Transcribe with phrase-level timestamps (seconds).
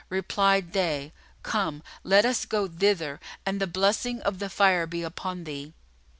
[0.09, 1.13] Replied they,
[1.43, 5.73] "Come, let us go thither; and the blessing of the Fire be upon thee!"